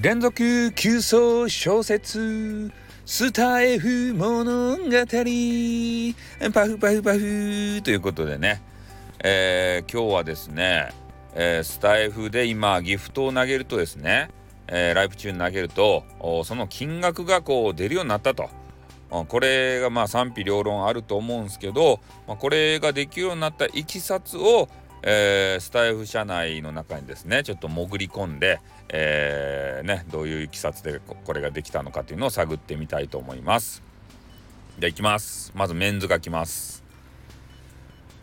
[0.00, 2.70] 連続急走小説
[3.04, 4.82] スタイフ物語。
[6.52, 7.82] パフパフパフ。
[7.82, 8.62] ということでね、
[9.24, 10.92] えー、今日はですね、
[11.34, 14.30] えー、スタイフで今ギフトを投げるとですね、
[14.68, 16.04] えー、ライブ中に投げると
[16.44, 18.50] その金額がこう出るようになったと。
[19.10, 24.68] これがまあ賛否両論あると思うんですけど、まあ、これができるようになったいきさつを、
[25.02, 33.82] えー、スタイフ社内の中にですねちょっと潜り込んで、えー、ね、どういういきさつでこれができたのかというのを探ってみたいと思います。
[34.78, 35.52] じゃあいきます。
[35.54, 36.84] まずメンズが来ます。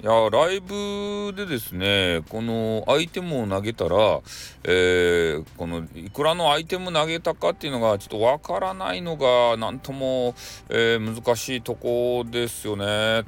[0.01, 4.21] いやライブでですねこのアイテムを投げたら、
[4.63, 10.35] えー、このいくらのアイテム投げたかっていうのがちょっとわからないのが何とも、
[10.69, 13.23] えー、難しいとこですよね。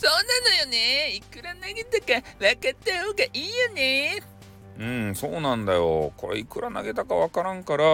[0.00, 1.10] そうなのよね。
[1.14, 4.22] いくら投げたか分かった方がいいよね。
[4.78, 6.14] うんそうなんだよ。
[6.16, 7.84] これいくら投げたか分からんから、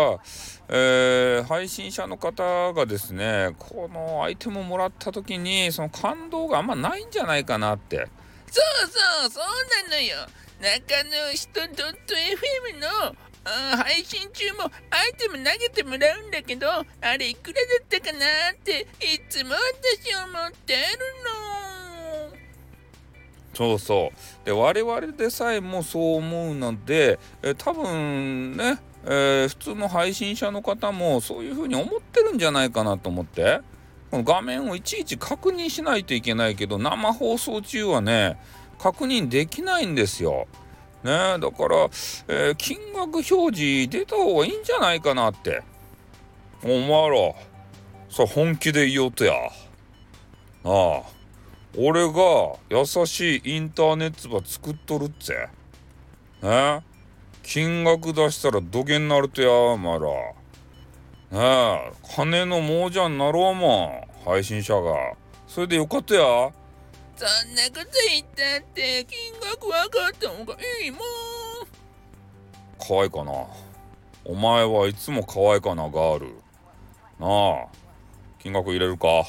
[0.69, 8.07] えー、配信者の方がですねこのアイテムをもらった時にその感動があんまないんじゃないかなって。
[8.53, 9.45] そうそうそう
[9.91, 10.29] なのよ。
[10.61, 13.17] 中の人 .fm の
[13.79, 20.81] 配信中もアイテム投げてもらうんだけどあれいくらだったかなっていつも私思ってる
[21.61, 21.66] の。
[23.57, 24.47] そうそう。
[24.47, 33.61] で我々でさえもそう思うのでえ多分ね、えー、普通の配信者の方もそういうふうに思ってるんじゃないかなと思って。
[34.11, 38.39] この画面をいちいち確認しないといけないけど生放送中はね
[38.79, 40.47] 確認できないんですよ。
[41.03, 41.89] ねだから、
[42.29, 45.63] えー、金額表示出た方がいいんじゃないかなって。
[46.63, 47.35] お前ら
[48.11, 49.33] さ本気で言おうとや。
[50.65, 51.16] ああ。
[51.79, 55.49] 俺が優しいインターネットば作っとるっぜ。
[56.43, 56.83] ね？
[57.43, 60.01] 金額出したら土下になるとや、まら。
[61.31, 61.39] ね？
[61.39, 65.15] え、金の亡者になろうもん、配信者が。
[65.47, 66.21] それでよかったや。
[67.17, 71.01] そんなこと言ったって金額分かった方がいいもん。
[72.79, 73.33] 可愛いかな。
[74.25, 76.27] お前はいつも可愛いかな、ガール。
[77.19, 77.67] なあ、
[78.39, 79.25] 金額入れるか。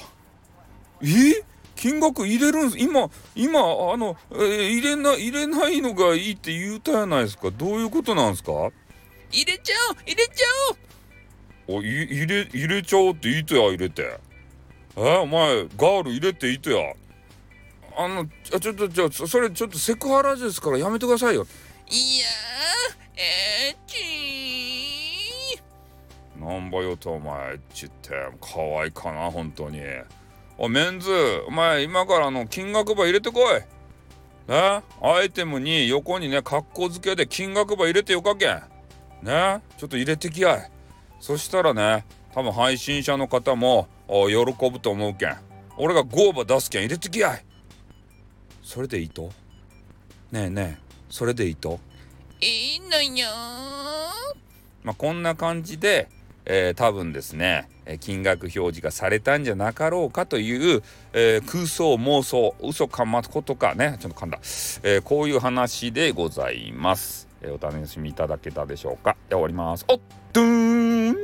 [1.01, 1.45] え？
[1.77, 2.83] 金額入れるんです。
[2.83, 3.63] 今今あ
[3.95, 7.51] の、えー、入れな入れないのがいいって言うたやないですか。
[7.51, 8.51] どういうことなんですか？
[9.31, 10.45] 入れちゃおう入れちゃ
[11.69, 11.77] おう。
[11.79, 14.19] おい入れ入れちゃおうっていいとや入れて？
[14.95, 16.93] えお前ガール入れていいとや？
[17.97, 21.45] あのあちょっとじゃあそれちょっとセクハラですからやめてくださいよ。
[21.89, 22.25] いや
[23.15, 23.95] えっち
[26.39, 28.11] なんばよとお前エッチって。
[28.39, 29.81] 可愛いかな本当に。
[30.57, 31.09] おメンズ
[31.47, 33.61] お前今からの金額ば入れてこい。
[34.51, 34.81] ね？
[35.01, 38.63] アイテムに横にね格好付けで金額ば入れてよかけん。
[39.21, 39.61] ね？
[39.77, 40.71] ちょっと入れてきやい。
[41.19, 45.37] そしたらね多分配信者の方も喜ぶと思うけん。
[45.77, 47.45] 俺が5ば出すけん入れてきやい。
[48.63, 49.29] それでいいと？
[50.31, 51.79] ねえねえそれでいいと？
[52.41, 53.27] いいのよ
[54.83, 56.09] まあこんな感じで
[56.49, 57.69] えー、多分ですね
[57.99, 60.81] 金額表示がされたんじゃなかろうかという、
[61.13, 64.39] えー、空想妄想嘘かまことかねちょっと噛んだ、
[64.83, 69.15] えー、こういう話でございます、えお楽しみいただけたでしょうか。
[69.29, 69.85] で終わります。
[69.87, 69.99] おっ
[70.33, 71.15] とーん。